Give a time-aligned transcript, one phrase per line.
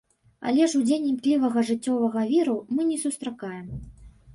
[0.51, 3.67] Але ж удзень імклівага жыццёвага віру мы не сустракаем.